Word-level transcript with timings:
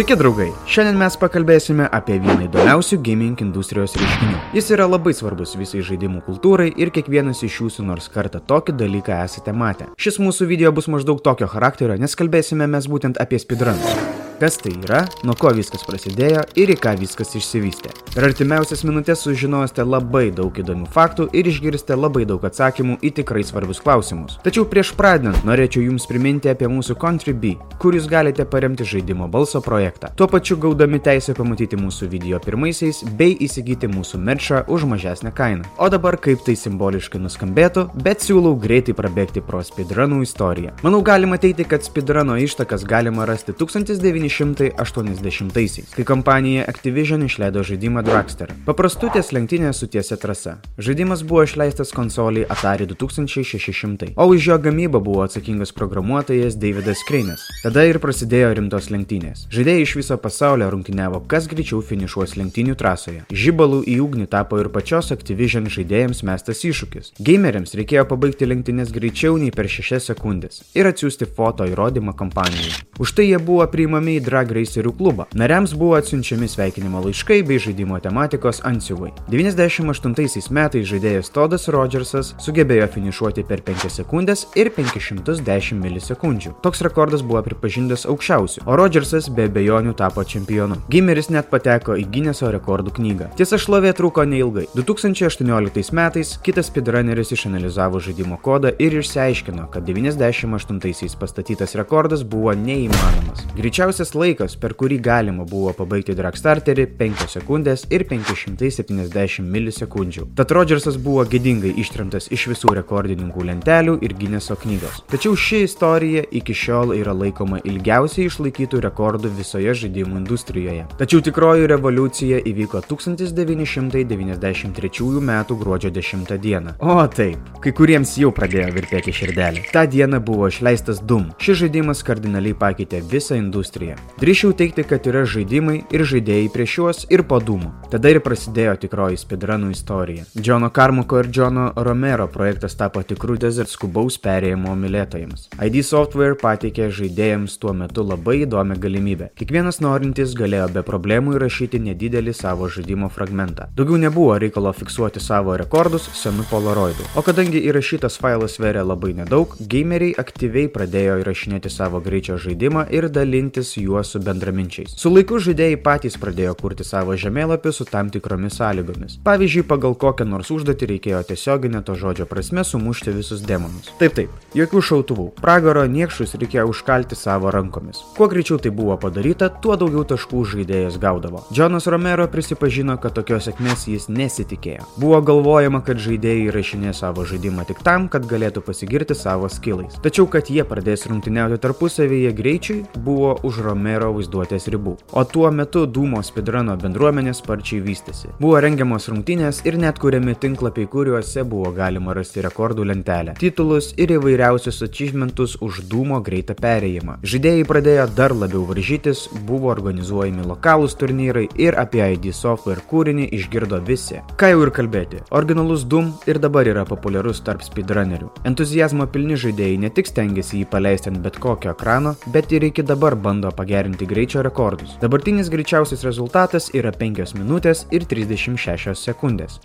Sveiki 0.00 0.16
draugai, 0.16 0.46
šiandien 0.64 0.96
mes 0.96 1.16
pakalbėsime 1.20 1.84
apie 1.92 2.14
vieną 2.24 2.46
įdomiausių 2.46 2.96
gaming 3.04 3.42
industrijos 3.44 3.98
reiškinių. 4.00 4.38
Jis 4.56 4.70
yra 4.72 4.86
labai 4.88 5.12
svarbus 5.12 5.52
visai 5.60 5.82
žaidimų 5.84 6.22
kultūrai 6.24 6.70
ir 6.80 6.88
kiekvienas 6.94 7.42
iš 7.44 7.58
jūsų 7.60 7.84
nors 7.90 8.08
kartą 8.14 8.40
tokį 8.40 8.78
dalyką 8.80 9.18
esate 9.26 9.52
matę. 9.52 9.90
Šis 10.00 10.16
mūsų 10.24 10.48
video 10.54 10.72
bus 10.72 10.88
maždaug 10.88 11.20
tokio 11.20 11.50
charakterio, 11.52 12.00
nes 12.00 12.16
kalbėsime 12.16 12.70
mes 12.78 12.88
būtent 12.88 13.20
apie 13.20 13.44
speedrunus 13.44 14.19
kas 14.40 14.56
tai 14.56 14.72
yra, 14.72 15.02
nuo 15.26 15.34
ko 15.36 15.50
viskas 15.52 15.82
prasidėjo 15.84 16.40
ir 16.56 16.70
į 16.72 16.76
ką 16.80 16.94
viskas 16.96 17.34
išsivystė. 17.36 17.90
Per 18.14 18.24
artimiausias 18.24 18.80
minutės 18.88 19.20
sužinosite 19.26 19.84
labai 19.84 20.30
daug 20.32 20.56
įdomių 20.62 20.86
faktų 20.94 21.26
ir 21.36 21.50
išgirsite 21.50 21.98
labai 21.98 22.24
daug 22.28 22.46
atsakymų 22.48 22.96
į 23.04 23.10
tikrai 23.18 23.42
svarbius 23.44 23.82
klausimus. 23.84 24.38
Tačiau 24.40 24.64
prieš 24.70 24.94
pradedant 24.96 25.44
norėčiau 25.44 25.84
Jums 25.84 26.08
priminti 26.08 26.48
apie 26.48 26.70
mūsų 26.72 26.96
Contribui, 27.02 27.58
kur 27.82 27.98
Jūs 27.98 28.08
galite 28.08 28.46
paremti 28.48 28.86
žaidimo 28.88 29.28
balso 29.28 29.60
projektą. 29.60 30.08
Tuo 30.16 30.30
pačiu 30.32 30.56
gaudami 30.62 31.02
teisę 31.04 31.36
pamatyti 31.36 31.76
mūsų 31.76 32.08
video 32.14 32.40
pirmaisiais 32.40 33.02
bei 33.20 33.36
įsigyti 33.44 33.92
mūsų 33.92 34.22
merčą 34.24 34.62
už 34.72 34.88
mažesnę 34.88 35.34
kainą. 35.36 35.68
O 35.76 35.90
dabar 35.92 36.16
kaip 36.16 36.46
tai 36.48 36.56
simboliškai 36.56 37.20
nuskambėtų, 37.20 37.90
bet 38.00 38.24
siūlau 38.24 38.56
greitai 38.56 38.96
prabėgti 38.96 39.44
pro 39.44 39.60
speedrunų 39.60 40.24
istoriją. 40.24 40.72
Manau 40.80 41.04
galima 41.04 41.36
teikti, 41.36 41.68
kad 41.68 41.84
speedruno 41.84 42.40
ištakas 42.40 42.88
galima 42.88 43.28
rasti 43.28 43.52
1900 43.52 44.29
1980-aisiais, 44.30 45.90
kai 45.96 46.04
kompanija 46.06 46.64
Activision 46.68 47.22
išleido 47.26 47.62
žaidimą 47.66 48.02
Dragster. 48.06 48.52
Paprastutės 48.66 49.32
lenktynės 49.34 49.82
su 49.82 49.88
tiesia 49.90 50.16
trasa. 50.20 50.56
Žaidimas 50.78 51.24
buvo 51.26 51.42
išleistas 51.44 51.92
konsoliai 51.96 52.46
Atari 52.48 52.86
2600, 52.86 54.12
o 54.16 54.26
už 54.30 54.46
jo 54.50 54.58
gamybą 54.62 55.00
buvo 55.02 55.24
atsakingas 55.26 55.72
programuotojas 55.76 56.56
Davidas 56.60 57.02
Kreinas. 57.08 57.46
Tada 57.64 57.84
ir 57.88 57.98
prasidėjo 58.02 58.52
rimtos 58.58 58.90
lenktynės. 58.92 59.46
Žaidėjai 59.52 59.84
iš 59.86 59.96
viso 59.98 60.18
pasaulio 60.20 60.70
rungtyniavo, 60.72 61.22
kas 61.30 61.48
greičiau 61.50 61.82
finišuos 61.84 62.36
lenktynių 62.38 62.78
trasoje. 62.78 63.24
Žibalų 63.30 63.82
į 63.90 63.98
ugnį 64.04 64.28
tapo 64.30 64.60
ir 64.62 64.70
pačios 64.72 65.10
Activision 65.14 65.66
žaidėjams 65.70 66.22
mestas 66.28 66.62
iššūkis. 66.68 67.14
Gameriams 67.18 67.74
reikėjo 67.78 68.06
pabaigti 68.10 68.48
lenktynės 68.48 68.94
greičiau 68.94 69.38
nei 69.40 69.50
per 69.54 69.68
6 69.70 70.12
sekundės 70.12 70.62
ir 70.76 70.88
atsiųsti 70.90 71.28
foto 71.36 71.66
įrodymą 71.68 72.14
kompanijai. 72.16 72.72
Už 73.00 73.14
tai 73.16 73.30
jie 73.30 73.38
buvo 73.40 73.64
priimami 73.72 74.18
į 74.18 74.19
Drag 74.24 74.52
Racerių 74.52 74.92
klubą. 74.96 75.26
Nariams 75.34 75.74
buvo 75.74 75.96
atsiunčiami 75.98 76.48
sveikinimo 76.48 77.00
laiškai 77.04 77.40
bei 77.46 77.58
žaidimo 77.62 77.98
tematikos 78.00 78.62
ansiuvai. 78.68 79.10
98 79.32 80.50
metais 80.54 80.88
žaidėjas 80.90 81.32
Todas 81.34 81.68
Rodžersas 81.72 82.34
sugebėjo 82.42 82.88
finišuoti 82.94 83.44
per 83.48 83.62
5 83.66 83.88
sekundės 83.92 84.46
ir 84.58 84.70
510 84.76 85.80
milisekundžių. 85.80 86.54
Toks 86.64 86.84
rekordas 86.86 87.24
buvo 87.26 87.42
pripažintas 87.46 88.06
aukščiausiu, 88.10 88.64
o 88.66 88.76
Rodžersas 88.78 89.30
be 89.32 89.48
abejonių 89.50 89.94
tapo 89.98 90.24
čempionu. 90.24 90.80
Gimeris 90.92 91.30
net 91.30 91.50
pateko 91.52 91.96
į 91.98 92.06
Guinneso 92.12 92.50
rekordų 92.52 92.94
knygą. 92.98 93.30
Tiesa, 93.38 93.58
šlovė 93.60 93.92
truko 93.96 94.24
neilgai. 94.28 94.66
2018 94.76 95.94
metais 95.96 96.36
kitas 96.44 96.70
speedrunneris 96.70 97.32
išanalizavo 97.36 98.00
žaidimo 98.02 98.38
kodą 98.42 98.72
ir 98.78 98.98
išsiaiškino, 99.00 99.68
kad 99.72 99.88
98 99.88 101.16
pastatytas 101.20 101.74
rekordas 101.78 102.24
buvo 102.24 102.54
neįmanomas. 102.56 103.44
Greičiausias 103.56 104.09
Geriausias 104.10 104.14
laikas, 104.14 104.56
per 104.58 104.74
kurį 104.74 104.98
galima 105.02 105.44
buvo 105.46 105.72
pabaigti 105.72 106.14
Dragstarterį- 106.14 106.86
5 106.98 107.28
sekundės 107.30 107.86
ir 107.90 108.04
570 108.04 109.42
milisekundžių. 109.42 110.26
Tad 110.34 110.50
Rodžersas 110.50 110.96
buvo 110.96 111.24
gėdingai 111.24 111.74
ištrimtas 111.78 112.28
iš 112.30 112.46
visų 112.48 112.74
rekordininkų 112.74 113.44
lentelių 113.44 113.98
ir 114.02 114.14
Guinneso 114.14 114.56
knygos. 114.56 115.02
Tačiau 115.08 115.36
ši 115.36 115.62
istorija 115.64 116.24
iki 116.30 116.54
šiol 116.54 116.94
yra 116.94 117.12
laikoma 117.14 117.60
ilgiausiai 117.62 118.26
išlaikytų 118.26 118.80
rekordų 118.80 119.28
visoje 119.36 119.74
žaidimų 119.74 120.16
industrijoje. 120.18 120.86
Tačiau 120.98 121.20
tikroji 121.20 121.66
revoliucija 121.66 122.40
įvyko 122.40 122.80
1993 122.82 125.20
m. 125.20 125.44
gruodžio 125.48 125.90
10 125.90 126.38
d. 126.38 126.60
O 126.80 127.06
taip, 127.06 127.38
kai 127.60 127.72
kuriems 127.72 128.18
jau 128.18 128.32
pradėjo 128.32 128.72
virpėti 128.74 129.12
širdelė. 129.12 129.62
Ta 129.72 129.86
diena 129.86 130.20
buvo 130.20 130.48
išleistas 130.48 131.00
Doom. 131.00 131.30
Šis 131.38 131.56
žaidimas 131.62 132.02
kardinaliai 132.02 132.54
pakeitė 132.54 133.02
visą 133.02 133.34
industriją. 133.36 133.99
Drįšiau 134.20 134.52
teikti, 134.52 134.82
kad 134.84 135.06
yra 135.08 135.22
žaidimai 135.24 135.78
ir 135.96 136.02
žaidėjai 136.04 136.48
prieš 136.52 136.72
juos 136.76 136.98
ir 137.08 137.22
po 137.24 137.38
dūmų. 137.40 137.70
Tada 137.88 138.10
ir 138.12 138.18
prasidėjo 138.20 138.74
tikroji 138.82 139.16
speedrunų 139.16 139.70
istorija. 139.72 140.26
Džono 140.36 140.68
Karmuko 140.76 141.22
ir 141.22 141.30
Džono 141.32 141.70
Romero 141.88 142.26
projektas 142.28 142.76
tapo 142.76 143.00
tikrų 143.00 143.38
desert 143.40 143.72
skubaus 143.72 144.18
perėjimo 144.20 144.74
mylėtojams. 144.76 145.46
ID 145.56 145.80
Software 145.88 146.36
pateikė 146.36 146.90
žaidėjams 146.98 147.54
tuo 147.62 147.72
metu 147.72 148.04
labai 148.04 148.42
įdomią 148.42 148.76
galimybę. 148.82 149.30
Kiekvienas 149.40 149.80
norintis 149.80 150.36
galėjo 150.36 150.68
be 150.74 150.84
problemų 150.84 151.38
įrašyti 151.38 151.80
nedidelį 151.86 152.36
savo 152.36 152.68
žaidimo 152.68 153.08
fragmentą. 153.08 153.70
Daugiau 153.72 153.96
nebuvo 154.04 154.36
reikalo 154.44 154.74
fiksuoti 154.76 155.24
savo 155.24 155.56
rekordus 155.56 156.10
senu 156.20 156.44
polaroidu. 156.52 157.08
O 157.16 157.24
kadangi 157.24 157.64
įrašytas 157.72 158.20
failas 158.20 158.58
sveria 158.60 158.84
labai 158.84 159.14
nedaug, 159.22 159.56
gameriai 159.64 160.12
aktyviai 160.20 160.68
pradėjo 160.68 161.16
įrašinėti 161.24 161.72
savo 161.72 162.04
greičio 162.04 162.36
žaidimą 162.36 162.84
ir 162.92 163.08
dalintis 163.08 163.72
juos 163.82 164.12
su 164.12 164.20
bendraminčiais. 164.24 164.94
Su 165.00 165.12
laiku 165.12 165.40
žaidėjai 165.42 165.78
patys 165.84 166.18
pradėjo 166.20 166.54
kurti 166.60 166.86
savo 166.86 167.16
žemėlapį 167.18 167.72
su 167.74 167.86
tam 167.88 168.10
tikromis 168.12 168.58
sąlygomis. 168.60 169.18
Pavyzdžiui, 169.26 169.66
pagal 169.70 169.96
kokią 170.00 170.26
nors 170.28 170.50
užduotį 170.54 170.90
reikėjo 170.94 171.22
tiesioginę 171.30 171.82
to 171.86 171.96
žodžio 171.98 172.26
prasme 172.30 172.64
sumušti 172.66 173.14
visus 173.16 173.44
demonus. 173.46 173.90
Taip 174.00 174.16
taip, 174.18 174.34
jokių 174.56 174.82
šautuvų. 174.90 175.26
Pragaro 175.40 175.84
niekšus 175.90 176.36
reikėjo 176.40 176.68
užkalti 176.70 177.18
savo 177.18 177.52
rankomis. 177.54 178.02
Kuo 178.16 178.28
greičiau 178.30 178.58
tai 178.62 178.72
buvo 178.74 178.96
padaryta, 179.00 179.50
tuo 179.62 179.76
daugiau 179.80 180.04
taškų 180.08 180.44
žaidėjas 180.54 180.98
gaudavo. 181.02 181.44
Džonas 181.52 181.88
Romero 181.90 182.26
prisipažino, 182.30 182.96
kad 183.02 183.16
tokios 183.18 183.48
sėkmės 183.48 183.86
jis 183.90 184.08
nesitikėjo. 184.12 184.86
Buvo 185.00 185.20
galvojama, 185.24 185.82
kad 185.86 186.00
žaidėjai 186.02 186.48
įrašinė 186.50 186.94
savo 186.96 187.24
žaidimą 187.28 187.66
tik 187.68 187.82
tam, 187.86 188.08
kad 188.12 188.26
galėtų 188.30 188.64
pasigirti 188.66 189.16
savo 189.18 189.48
skillais. 189.52 189.98
Tačiau, 190.04 190.28
kad 190.30 190.50
jie 190.52 190.64
pradės 190.66 191.06
rungtyniauti 191.10 191.60
tarpusavyje 191.62 192.32
greičiai, 192.36 192.84
buvo 193.06 193.36
už 193.46 193.62
Romero 193.70 194.10
vaizduotės 194.16 194.68
ribų. 194.74 194.96
O 195.16 195.24
tuo 195.24 195.50
metu 195.54 195.86
Dūmo 195.86 196.20
speedruno 196.26 196.76
bendruomenė 196.80 197.34
sparčiai 197.36 197.80
vystėsi. 197.84 198.32
Buvo 198.40 198.60
rengiamos 198.62 199.08
rungtynės 199.10 199.62
ir 199.68 199.78
net 199.80 199.98
kuriami 200.02 200.34
tinklapiai, 200.42 200.88
kuriuose 200.90 201.44
buvo 201.48 201.72
galima 201.76 202.14
rasti 202.16 202.44
rekordų 202.44 202.86
lentelę, 202.90 203.36
titulus 203.40 203.92
ir 204.00 204.14
įvairiausius 204.16 204.82
achievementus 204.86 205.56
už 205.64 205.82
Dūmo 205.90 206.20
greitą 206.26 206.56
perėjimą. 206.58 207.18
Žaidėjai 207.26 207.66
pradėjo 207.68 208.06
dar 208.16 208.34
labiau 208.36 208.64
varžytis, 208.68 209.26
buvo 209.48 209.70
organizuojami 209.72 210.46
lokalūs 210.50 210.96
turnyrai 211.00 211.46
ir 211.60 211.78
apie 211.80 212.02
ID 212.16 212.30
Software 212.36 212.82
kūrinį 212.90 213.30
išgirdo 213.38 213.80
visi. 213.86 214.20
Ką 214.40 214.52
jau 214.52 214.64
ir 214.66 214.74
kalbėti, 214.76 215.22
originalus 215.30 215.86
Doom 215.90 216.12
ir 216.30 216.40
dabar 216.42 216.68
yra 216.68 216.84
populiarus 216.88 217.42
tarp 217.46 217.64
speedrunnerių. 217.66 218.30
Entuzijazmo 218.48 219.06
pilni 219.12 219.38
žaidėjai 219.40 219.78
ne 219.84 219.90
tik 219.94 220.10
stengiasi 220.10 220.62
jį 220.62 220.68
paleisti 220.72 221.10
ant 221.12 221.22
bet 221.24 221.38
kokio 221.42 221.74
ekrano, 221.74 222.14
bet 222.34 222.52
ir 222.56 222.66
iki 222.68 222.84
dabar 222.86 223.16
bando 223.16 223.50
pagerinti 223.60 224.08
greičio 224.08 224.42
rekordus. 224.46 224.96
Dabartinis 225.04 225.52
greičiausias 225.52 226.06
rezultatas 226.08 226.72
yra 226.72 226.96
5 227.04 227.36
minutės 227.38 227.84
ir 227.92 228.08
36 228.08 228.96
sekundės. 229.04 229.60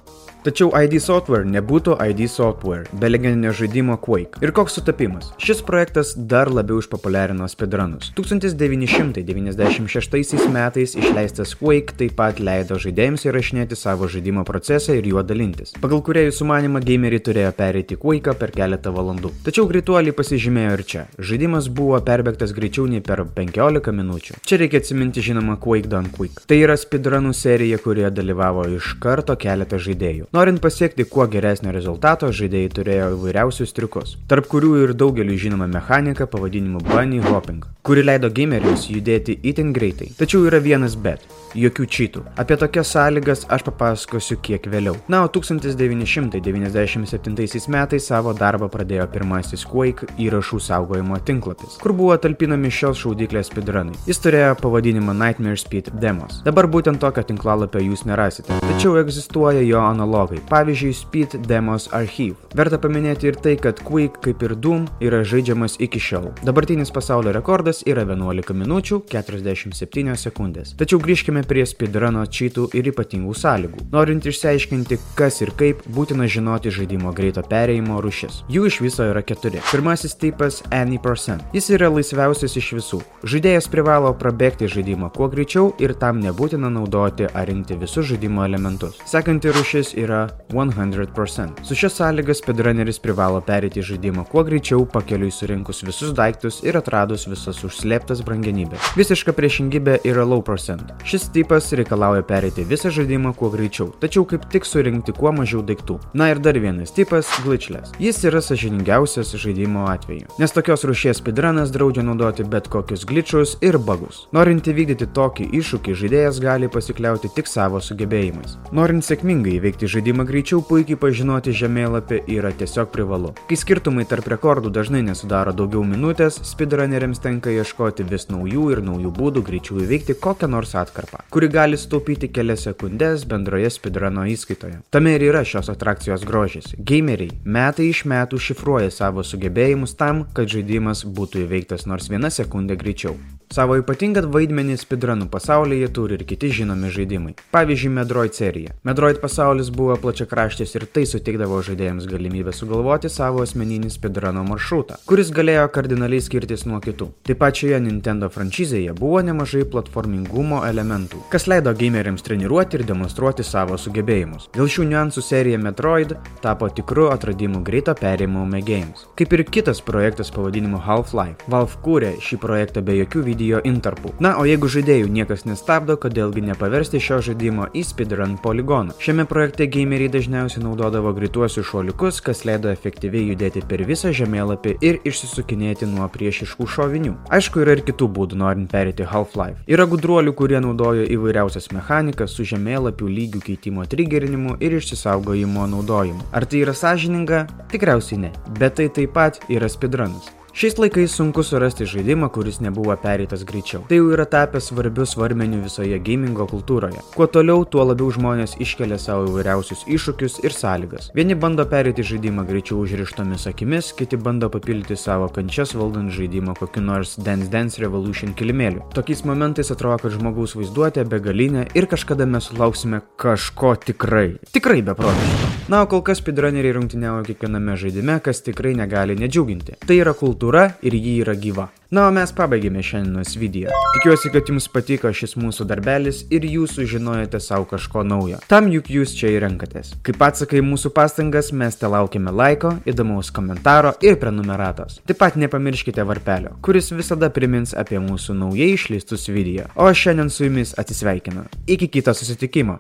Tačiau 0.46 0.68
ID 0.78 1.00
Software 1.02 1.42
nebūtų 1.50 1.96
ID 2.06 2.28
Software 2.30 2.86
be 3.02 3.10
legendinio 3.10 3.50
žaidimo 3.58 3.98
Quake. 3.98 4.38
Ir 4.46 4.54
koks 4.54 4.78
sutapimas? 4.78 5.34
Šis 5.42 5.66
projektas 5.66 6.14
dar 6.14 6.54
labiau 6.54 6.78
išpopuliarino 6.84 7.48
speedrunus. 7.50 8.12
1996 8.14 10.46
metais 10.54 10.94
išleistas 10.94 11.58
Quake 11.58 11.98
taip 11.98 12.14
pat 12.20 12.38
leido 12.38 12.78
žaidėjams 12.78 13.26
įrašinėti 13.26 13.74
savo 13.80 14.06
žaidimo 14.06 14.46
procesą 14.46 14.94
ir 15.00 15.06
juo 15.10 15.26
dalintis. 15.26 15.74
Pagal 15.82 16.06
kuriejų 16.06 16.38
sumanimą 16.38 16.78
gameriai 16.86 17.26
turėjo 17.26 17.50
perėti 17.58 17.98
Quake 17.98 18.38
per 18.38 18.54
keletą 18.54 18.94
valandų. 18.94 19.34
Tačiau 19.50 19.66
greituoliai 19.72 20.14
pasižymėjo 20.14 20.78
ir 20.78 20.86
čia. 20.86 21.10
Žaidimas 21.18 21.74
buvo 21.74 21.98
perbėgtas 22.06 22.54
greičiau 22.54 22.86
nei 22.86 23.02
per 23.02 23.26
15 23.26 23.85
minučių. 23.94 24.40
Čia 24.46 24.60
reikia 24.62 24.82
atsiminti 24.82 25.24
žinoma 25.26 25.60
Quake 25.62 25.92
Done 25.92 26.10
Quick. 26.16 26.46
Tai 26.50 26.58
yra 26.58 26.78
speedrunų 26.80 27.34
serija, 27.38 27.80
kurioje 27.84 28.14
dalyvavo 28.16 28.66
iš 28.78 28.96
karto 29.04 29.36
keletą 29.38 29.80
žaidėjų. 29.82 30.30
Norint 30.36 30.62
pasiekti 30.64 31.06
kuo 31.10 31.28
geresnio 31.30 31.74
rezultato, 31.76 32.32
žaidėjai 32.34 32.74
turėjo 32.80 33.12
įvairiausius 33.18 33.76
triukus, 33.76 34.16
tarp 34.32 34.50
kurių 34.52 34.76
ir 34.84 34.96
daugeliu 34.98 35.38
žinoma 35.38 35.68
mechanika 35.72 36.30
pavadinimu 36.30 36.84
Bunny 36.90 37.22
Hopping, 37.26 37.66
kuri 37.86 38.06
leido 38.06 38.32
gameriams 38.34 38.90
judėti 38.90 39.40
itin 39.44 39.74
greitai. 39.76 40.14
Tačiau 40.20 40.48
yra 40.50 40.60
vienas 40.64 40.96
bet 40.96 41.26
jokių 41.56 41.86
čytų. 41.88 42.22
Apie 42.42 42.58
tokias 42.60 42.92
sąlygas 42.94 43.46
aš 43.52 43.64
papasakosiu 43.68 44.38
kiek 44.44 44.64
vėliau. 44.72 44.96
Na, 45.12 45.18
o 45.26 45.28
1997 45.32 47.70
metais 47.72 48.04
savo 48.10 48.32
darbą 48.36 48.68
pradėjo 48.72 49.06
pirmasis 49.14 49.66
Quake 49.70 50.04
įrašų 50.22 50.58
saugojimo 50.68 51.18
tinklapis, 51.28 51.72
kur 51.82 51.92
buvo 51.96 52.16
talpinami 52.22 52.70
šios 52.72 52.98
šaudyklės 53.04 53.48
speedrunai 53.52 53.75
speedrunai. 53.76 53.96
Jis 54.08 54.20
turėjo 54.24 54.56
pavadinimą 54.62 55.14
Nightmare 55.14 55.58
Speed 55.58 55.92
Demos. 56.00 56.42
Dabar 56.46 56.68
būtent 56.68 57.00
tokio 57.02 57.24
tinklalapio 57.24 57.82
jūs 57.84 58.06
nerasite, 58.06 58.54
tačiau 58.64 58.96
egzistuoja 59.00 59.64
jo 59.66 59.82
analogai, 59.84 60.40
pavyzdžiui 60.50 60.94
Speed 60.96 61.38
Demos 61.48 61.90
Archive. 61.94 62.38
Verta 62.56 62.80
paminėti 62.80 63.30
ir 63.30 63.40
tai, 63.40 63.56
kad 63.60 63.82
Quake, 63.84 64.22
kaip 64.24 64.44
ir 64.46 64.56
Doom, 64.56 64.88
yra 65.04 65.24
žaidžiamas 65.28 65.80
iki 65.84 66.00
šiol. 66.00 66.32
Dabartinis 66.46 66.94
pasaulio 66.96 67.34
rekordas 67.36 67.84
yra 67.88 68.06
11 68.08 68.56
minučių 68.56 69.02
47 69.12 70.16
sekundės. 70.20 70.76
Tačiau 70.80 71.02
grįžkime 71.04 71.44
prie 71.48 71.66
speedruno 71.68 72.24
cheatų 72.26 72.70
ir 72.78 72.92
ypatingų 72.94 73.36
sąlygų. 73.36 73.88
Norint 73.94 74.26
išsiaiškinti, 74.26 75.00
kas 75.20 75.42
ir 75.44 75.52
kaip, 75.58 75.84
būtina 75.96 76.30
žinoti 76.32 76.72
žaidimo 76.74 77.14
greito 77.16 77.44
perėjimo 77.46 78.00
rušis. 78.04 78.44
Jų 78.52 78.70
iš 78.70 78.80
viso 78.86 79.10
yra 79.10 79.24
keturi. 79.26 79.64
Pirmasis 79.72 80.16
tipas 80.20 80.62
Any%. 80.72 81.52
Jis 81.56 81.70
yra 81.76 81.90
laisviausias 81.92 82.56
iš 82.60 82.72
visų. 82.78 83.02
Žaidėjas 83.26 83.65
privalo 83.72 84.14
prabėgti 84.18 84.68
žaidimą 84.72 85.10
kuo 85.16 85.28
greičiau 85.32 85.72
ir 85.82 85.94
tam 86.00 86.20
nebūtina 86.24 86.70
naudoti 86.72 87.28
ar 87.28 87.48
rinkti 87.50 87.78
visus 87.80 88.08
žaidimo 88.10 88.46
elementus. 88.46 88.98
Sekanti 89.10 89.52
rušis 89.56 89.94
yra 90.00 90.28
100%. 90.54 91.64
Su 91.64 91.76
šia 91.76 91.90
sąlyga 91.90 92.36
speedrunneris 92.38 93.00
privalo 93.04 93.42
perėti 93.46 93.84
žaidimą 93.86 94.26
kuo 94.32 94.44
greičiau, 94.48 94.86
pakeliui 94.86 95.32
surinkus 95.32 95.84
visus 95.88 96.14
daiktus 96.16 96.62
ir 96.64 96.78
atradus 96.80 97.28
visas 97.30 97.62
užslėptas 97.68 98.24
brangenybės. 98.26 98.94
Visiška 99.00 99.36
priešingybė 99.36 100.00
yra 100.08 100.26
low 100.28 100.44
percent. 100.46 100.94
Šis 101.08 101.28
tipas 101.36 101.72
reikalauja 101.78 102.24
perėti 102.28 102.66
visą 102.68 102.92
žaidimą 102.94 103.36
kuo 103.40 103.52
greičiau, 103.54 103.92
tačiau 104.02 104.26
kaip 104.30 104.48
tik 104.54 104.68
surinkti 104.68 105.16
kuo 105.16 105.34
mažiau 105.36 105.64
daiktų. 105.66 106.00
Na 106.14 106.30
ir 106.32 106.40
dar 106.40 106.60
vienas 106.60 106.94
tipas- 106.96 107.30
glitchless. 107.46 107.92
Jis 108.00 108.24
yra 108.24 108.42
sažiningiausias 108.42 109.36
žaidimo 109.36 109.88
atveju, 109.90 110.28
nes 110.40 110.52
tokios 110.52 110.84
rušies 110.84 111.22
speedrunas 111.22 111.72
draudžia 111.72 112.04
naudoti 112.04 112.44
bet 112.44 112.68
kokius 112.68 113.06
glitchus 113.06 113.55
ir 113.62 113.78
bugus. 113.78 114.26
Norint 114.36 114.68
įvykdyti 114.68 115.08
tokį 115.16 115.48
iššūkį, 115.60 115.96
žaidėjas 116.02 116.40
gali 116.44 116.70
pasikliauti 116.72 117.30
tik 117.36 117.48
savo 117.52 117.80
sugebėjimais. 117.84 118.58
Norint 118.76 119.06
sėkmingai 119.06 119.56
įveikti 119.60 119.90
žaidimą 119.92 120.26
greičiau, 120.28 120.62
puikiai 120.66 121.00
pažinoti 121.00 121.54
žemėlapį 121.56 122.22
yra 122.36 122.52
tiesiog 122.56 122.92
privalu. 122.94 123.34
Kai 123.50 123.60
skirtumai 123.60 124.08
tarp 124.10 124.28
rekordų 124.32 124.72
dažnai 124.76 125.04
nesudaro 125.06 125.54
daugiau 125.56 125.84
minutės, 125.88 126.40
speedrunneriams 126.50 127.22
tenka 127.24 127.54
ieškoti 127.54 128.08
vis 128.10 128.28
naujų 128.32 128.70
ir 128.76 128.84
naujų 128.86 129.14
būdų 129.16 129.46
greičiau 129.48 129.80
įveikti 129.86 130.18
kokią 130.22 130.50
nors 130.52 130.76
atkarpą, 130.80 131.24
kuri 131.34 131.52
gali 131.54 131.80
sutaupyti 131.80 132.32
kelias 132.34 132.66
sekundės 132.68 133.28
bendroje 133.30 133.72
speedruno 133.74 134.26
įskaitoje. 134.32 134.82
Tame 134.94 135.16
ir 135.16 135.28
yra 135.30 135.46
šios 135.48 135.70
atrakcijos 135.74 136.26
grožis. 136.28 136.74
Gameriai 136.78 137.34
metai 137.46 137.90
iš 137.92 138.06
metų 138.10 138.42
šifruoja 138.42 138.92
savo 138.94 139.24
sugebėjimus 139.26 139.96
tam, 140.00 140.26
kad 140.36 140.52
žaidimas 140.52 141.06
būtų 141.06 141.46
įveiktas 141.46 141.88
nors 141.90 142.10
vieną 142.12 142.34
sekundę 142.34 142.78
greičiau. 142.80 143.16
Savo 143.54 143.76
ypatingą 143.78 144.24
vaidmenį 144.34 144.76
speedrunų 144.82 145.28
pasaulyje 145.30 145.88
turi 145.94 146.18
ir 146.18 146.24
kiti 146.28 146.50
žinomi 146.50 146.90
žaidimai. 146.92 147.36
Pavyzdžiui, 147.54 147.92
Metroid 147.94 148.34
serija. 148.34 148.74
Metroid 148.88 149.20
pasaulis 149.22 149.70
buvo 149.70 149.96
plačiakraštis 150.02 150.74
ir 150.76 150.86
tai 150.90 151.06
suteikdavo 151.06 151.60
žaidėjams 151.68 152.08
galimybę 152.10 152.54
sugalvoti 152.56 153.12
savo 153.14 153.44
asmeninį 153.46 153.92
speedruno 153.94 154.42
maršrutą, 154.48 154.98
kuris 155.06 155.30
galėjo 155.36 155.68
kardinaliai 155.76 156.24
skirtis 156.26 156.66
nuo 156.66 156.82
kitų. 156.84 157.12
Taip 157.30 157.40
pat 157.44 157.62
šioje 157.62 157.80
Nintendo 157.86 158.32
franšizėje 158.34 158.96
buvo 158.98 159.22
nemažai 159.28 159.62
platformingumo 159.70 160.64
elementų, 160.66 161.22
kas 161.30 161.46
leido 161.52 161.74
gameriams 161.78 162.26
treniruoti 162.26 162.80
ir 162.80 162.86
demonstruoti 162.90 163.46
savo 163.46 163.78
sugebėjimus. 163.78 164.50
Dėl 164.58 164.72
šių 164.74 164.90
niuansų 164.90 165.24
serija 165.24 165.62
Metroid 165.62 166.16
tapo 166.42 166.72
tikru 166.74 167.12
atradimu 167.14 167.62
greito 167.64 167.94
perėjimo 168.02 168.48
mėgėjams. 168.50 169.06
Kaip 169.16 169.38
ir 169.38 169.46
kitas 169.54 169.84
projektas 169.86 170.34
pavadinimu 170.34 170.82
Half-Life. 170.82 171.46
Valve 171.52 171.80
kūrė 171.86 172.16
šį 172.26 172.42
projektą 172.42 172.82
be 172.86 172.98
jokių 173.04 173.22
video 173.30 173.35
video 173.36 173.60
intarpų. 173.68 174.16
Na, 174.24 174.36
o 174.40 174.46
jeigu 174.48 174.70
žaidėjų 174.72 175.10
niekas 175.12 175.46
nestabdo, 175.46 175.98
kodėlgi 176.00 176.44
nepaversti 176.48 177.02
šio 177.04 177.20
žaidimo 177.30 177.68
į 177.76 177.84
speedrun 177.86 178.38
poligoną. 178.42 178.96
Šiame 179.04 179.28
projekte 179.30 179.68
gameriai 179.72 180.12
dažniausiai 180.14 180.64
naudodavo 180.64 181.12
greituosius 181.18 181.68
šuoliukus, 181.70 182.22
kas 182.24 182.46
leido 182.48 182.72
efektyviai 182.72 183.28
judėti 183.32 183.64
per 183.68 183.84
visą 183.88 184.14
žemėlapį 184.16 184.78
ir 184.86 185.02
išsisukinėti 185.06 185.90
nuo 185.92 186.08
priešiškų 186.12 186.70
šovinių. 186.76 187.16
Aišku, 187.36 187.64
yra 187.66 187.76
ir 187.78 187.84
kitų 187.88 188.10
būdų 188.16 188.40
norint 188.40 188.72
perėti 188.72 189.08
Half-Life. 189.12 189.66
Yra 189.72 189.88
gudruolių, 189.90 190.36
kurie 190.38 190.62
naudojo 190.64 191.08
įvairiausias 191.18 191.72
mechanikas 191.76 192.38
su 192.38 192.48
žemėlapių 192.48 193.12
lygių 193.18 193.44
keitimo 193.50 193.86
trigerinimu 193.90 194.58
ir 194.64 194.80
išsisaugojimo 194.80 195.68
naudojimu. 195.76 196.32
Ar 196.36 196.48
tai 196.48 196.64
yra 196.64 196.78
sąžininga? 196.78 197.46
Tikriausiai 197.74 198.26
ne. 198.28 198.34
Bet 198.60 198.80
tai 198.80 198.90
taip 198.94 199.16
pat 199.16 199.44
yra 199.52 199.70
speedrunas. 199.72 200.32
Šiais 200.56 200.78
laikais 200.80 201.12
sunku 201.12 201.44
surasti 201.44 201.84
žaidimą, 201.84 202.30
kuris 202.32 202.62
nebuvo 202.64 202.96
pereitas 202.96 203.42
greičiau. 203.44 203.82
Tai 203.90 203.98
jau 203.98 204.06
yra 204.16 204.24
tapęs 204.24 204.70
svarbiu 204.70 205.04
svarmeniu 205.04 205.58
visoje 205.60 205.98
gamingo 206.00 206.46
kultūroje. 206.48 207.02
Kuo 207.12 207.28
toliau, 207.28 207.66
tuo 207.68 207.84
labiau 207.84 208.08
žmonės 208.16 208.54
iškelia 208.64 208.96
savo 208.96 209.26
įvairiausius 209.28 209.84
iššūkius 209.98 210.38
ir 210.48 210.56
sąlygas. 210.56 211.10
Vieni 211.18 211.36
bando 211.36 211.66
pereiti 211.68 212.06
žaidimą 212.08 212.48
greičiau 212.48 212.80
užrištomis 212.86 213.50
akimis, 213.52 213.92
kiti 214.00 214.16
bando 214.16 214.48
papildyti 214.54 214.96
savo 214.96 215.28
kančias 215.28 215.76
valdant 215.76 216.16
žaidimą 216.16 216.56
kokiu 216.62 216.86
nors 216.88 217.18
Dance 217.20 217.52
Dance 217.52 217.84
Revolution 217.84 218.32
kilimėliu. 218.32 218.88
Tokiais 218.96 219.26
momentais 219.28 219.76
atrodo, 219.76 220.00
kad 220.06 220.16
žmogaus 220.16 220.56
vaizduotė 220.56 221.04
begalinė 221.04 221.68
ir 221.76 221.92
kažkada 221.92 222.24
mes 222.24 222.48
sulauksime 222.48 223.04
kažko 223.20 223.76
tikrai. 223.92 224.30
Tikrai 224.56 224.80
beprotiško. 224.88 225.55
Na, 225.68 225.82
o 225.82 225.88
kol 225.90 226.04
kas 226.06 226.20
speedrunneriai 226.22 226.76
rungtyniauja 226.76 227.24
kiekviename 227.26 227.74
žaidime, 227.82 228.20
kas 228.22 228.44
tikrai 228.46 228.76
negali 228.78 229.16
nedžiuginti. 229.18 229.80
Tai 229.82 229.96
yra 229.98 230.12
kultūra 230.14 230.68
ir 230.86 230.94
ji 230.94 231.16
yra 231.24 231.34
gyva. 231.34 231.72
Na, 231.90 232.04
o 232.06 232.12
mes 232.14 232.30
pabaigėme 232.38 232.84
šiandienos 232.86 233.34
video. 233.42 233.74
Tikiuosi, 233.96 234.30
kad 234.30 234.52
jums 234.52 234.68
patiko 234.70 235.10
šis 235.10 235.34
mūsų 235.42 235.66
darbelis 235.66 236.20
ir 236.30 236.46
jūs 236.46 236.76
sužinojote 236.78 237.42
savo 237.42 237.66
kažko 237.72 238.04
naujo. 238.06 238.38
Tam 238.52 238.70
juk 238.70 238.92
jūs 238.94 239.16
čia 239.18 239.32
ir 239.34 239.42
renkatės. 239.42 239.96
Kaip 240.06 240.22
atsakai 240.28 240.62
mūsų 240.62 240.94
pastangas, 240.94 241.50
mes 241.50 241.80
te 241.82 241.90
laukiame 241.90 242.36
laiko, 242.36 242.76
įdomaus 242.86 243.34
komentaro 243.34 243.96
ir 244.06 244.20
prenumeratos. 244.22 245.00
Taip 245.10 245.22
pat 245.24 245.42
nepamirškite 245.42 246.06
varpelio, 246.06 246.54
kuris 246.62 246.94
visada 246.94 247.32
primins 247.34 247.74
apie 247.74 247.98
mūsų 247.98 248.38
naujai 248.38 248.70
išleistus 248.78 249.32
video. 249.34 249.66
O 249.74 249.90
šiandien 249.90 250.30
su 250.30 250.46
jumis 250.46 250.78
atsisveikinu. 250.78 251.50
Iki 251.66 251.90
kito 251.98 252.14
susitikimo. 252.14 252.78